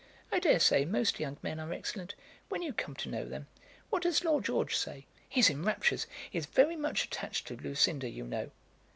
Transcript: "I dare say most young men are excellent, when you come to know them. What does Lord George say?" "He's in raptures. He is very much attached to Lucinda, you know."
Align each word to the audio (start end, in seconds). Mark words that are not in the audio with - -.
"I 0.31 0.39
dare 0.39 0.59
say 0.59 0.83
most 0.83 1.19
young 1.19 1.37
men 1.43 1.59
are 1.59 1.71
excellent, 1.71 2.15
when 2.49 2.63
you 2.63 2.73
come 2.73 2.95
to 2.95 3.07
know 3.09 3.23
them. 3.23 3.45
What 3.91 4.01
does 4.01 4.23
Lord 4.23 4.45
George 4.45 4.75
say?" 4.75 5.05
"He's 5.29 5.47
in 5.51 5.61
raptures. 5.61 6.07
He 6.31 6.39
is 6.39 6.47
very 6.47 6.75
much 6.75 7.03
attached 7.05 7.45
to 7.49 7.55
Lucinda, 7.55 8.09
you 8.09 8.25
know." 8.25 8.49